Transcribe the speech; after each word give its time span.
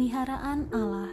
peliharaan 0.00 0.64
Allah. 0.72 1.12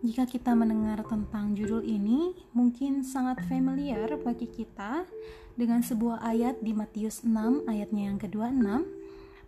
Jika 0.00 0.24
kita 0.24 0.56
mendengar 0.56 1.04
tentang 1.04 1.52
judul 1.52 1.84
ini, 1.84 2.32
mungkin 2.56 3.04
sangat 3.04 3.44
familiar 3.44 4.16
bagi 4.16 4.48
kita 4.48 5.04
dengan 5.52 5.84
sebuah 5.84 6.24
ayat 6.24 6.64
di 6.64 6.72
Matius 6.72 7.20
6 7.20 7.68
ayatnya 7.68 8.08
yang 8.08 8.16
ke-26. 8.16 8.88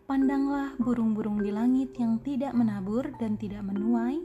Pandanglah 0.05 0.77
burung-burung 0.77 1.41
di 1.41 1.49
langit 1.49 1.97
yang 1.97 2.21
tidak 2.21 2.53
menabur 2.53 3.17
dan 3.17 3.41
tidak 3.41 3.65
menuai 3.65 4.21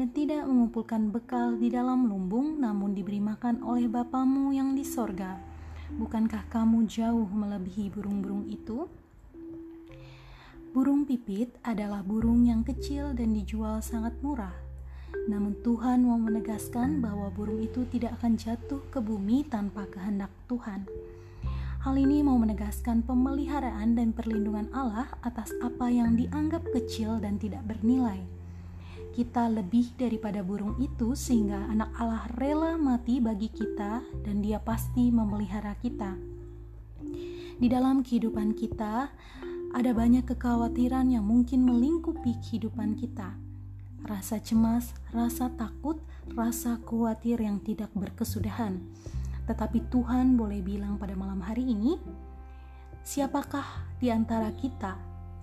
dan 0.00 0.08
tidak 0.16 0.48
mengumpulkan 0.48 1.12
bekal 1.12 1.60
di 1.60 1.68
dalam 1.68 2.08
lumbung 2.08 2.56
namun 2.56 2.96
diberi 2.96 3.20
makan 3.20 3.60
oleh 3.60 3.84
Bapamu 3.84 4.56
yang 4.56 4.72
di 4.72 4.80
sorga. 4.80 5.36
Bukankah 5.92 6.48
kamu 6.48 6.88
jauh 6.88 7.28
melebihi 7.28 7.92
burung-burung 7.92 8.48
itu? 8.48 8.88
Burung 10.70 11.02
pipit 11.04 11.50
adalah 11.66 12.06
burung 12.06 12.46
yang 12.46 12.62
kecil 12.62 13.10
dan 13.12 13.34
dijual 13.34 13.82
sangat 13.82 14.14
murah 14.22 14.70
namun 15.28 15.58
Tuhan 15.60 16.06
mau 16.06 16.16
menegaskan 16.16 17.02
bahwa 17.02 17.28
burung 17.30 17.60
itu 17.60 17.84
tidak 17.90 18.18
akan 18.20 18.34
jatuh 18.34 18.80
ke 18.88 18.98
bumi 19.02 19.44
tanpa 19.46 19.84
kehendak 19.90 20.32
Tuhan. 20.48 20.86
Hal 21.80 21.96
ini 21.96 22.20
mau 22.20 22.36
menegaskan 22.36 23.06
pemeliharaan 23.08 23.96
dan 23.96 24.12
perlindungan 24.12 24.68
Allah 24.74 25.08
atas 25.24 25.54
apa 25.64 25.88
yang 25.88 26.12
dianggap 26.18 26.60
kecil 26.76 27.16
dan 27.22 27.40
tidak 27.40 27.64
bernilai. 27.64 28.20
Kita 29.16 29.48
lebih 29.48 29.96
daripada 29.96 30.44
burung 30.44 30.76
itu, 30.78 31.16
sehingga 31.16 31.66
Anak 31.72 31.90
Allah 31.98 32.24
rela 32.36 32.76
mati 32.76 33.18
bagi 33.18 33.48
kita, 33.48 34.04
dan 34.22 34.44
Dia 34.44 34.60
pasti 34.60 35.08
memelihara 35.08 35.74
kita. 35.80 36.14
Di 37.60 37.66
dalam 37.68 38.04
kehidupan 38.04 38.54
kita, 38.54 39.10
ada 39.70 39.94
banyak 39.94 40.26
kekhawatiran 40.26 41.10
yang 41.10 41.22
mungkin 41.22 41.62
melingkupi 41.62 42.34
kehidupan 42.42 42.98
kita 42.98 43.38
rasa 44.06 44.40
cemas, 44.40 44.96
rasa 45.12 45.52
takut, 45.54 46.00
rasa 46.32 46.80
khawatir 46.88 47.40
yang 47.40 47.60
tidak 47.60 47.92
berkesudahan. 47.92 48.80
Tetapi 49.44 49.90
Tuhan 49.90 50.38
boleh 50.38 50.62
bilang 50.62 50.96
pada 50.96 51.12
malam 51.18 51.42
hari 51.42 51.66
ini, 51.66 51.98
siapakah 53.02 53.66
di 53.98 54.08
antara 54.08 54.54
kita 54.54 54.96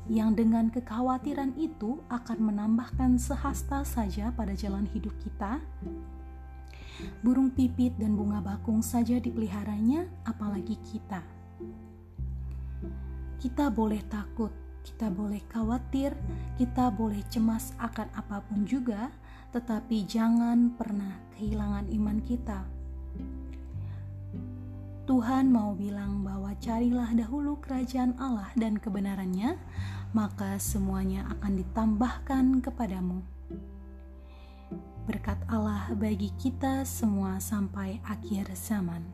yang 0.08 0.32
dengan 0.34 0.72
kekhawatiran 0.72 1.60
itu 1.60 2.00
akan 2.08 2.40
menambahkan 2.40 3.20
sehasta 3.20 3.84
saja 3.84 4.32
pada 4.32 4.56
jalan 4.56 4.88
hidup 4.96 5.14
kita? 5.20 5.60
Burung 7.22 7.54
pipit 7.54 7.94
dan 8.02 8.18
bunga 8.18 8.42
bakung 8.42 8.82
saja 8.82 9.22
dipeliharanya, 9.22 10.10
apalagi 10.26 10.80
kita. 10.82 11.22
Kita 13.38 13.70
boleh 13.70 14.02
takut, 14.10 14.50
kita 14.82 15.14
boleh 15.14 15.46
khawatir, 15.54 16.18
kita 16.58 16.90
boleh 16.90 17.22
cemas 17.30 17.70
akan 17.78 18.10
apa 18.18 18.42
pun 18.42 18.66
juga, 18.66 19.14
tetapi 19.54 20.10
jangan 20.10 20.74
pernah 20.74 21.22
kehilangan 21.38 21.86
iman 21.94 22.18
kita. 22.26 22.66
Tuhan 25.08 25.54
mau 25.54 25.72
bilang 25.72 26.26
bahwa 26.26 26.52
carilah 26.60 27.14
dahulu 27.16 27.62
kerajaan 27.64 28.18
Allah 28.20 28.52
dan 28.60 28.76
kebenarannya, 28.76 29.56
maka 30.12 30.60
semuanya 30.60 31.24
akan 31.38 31.64
ditambahkan 31.64 32.46
kepadamu. 32.60 33.24
Berkat 35.08 35.40
Allah 35.48 35.88
bagi 35.96 36.36
kita 36.36 36.84
semua 36.84 37.40
sampai 37.40 38.04
akhir 38.04 38.52
zaman. 38.60 39.08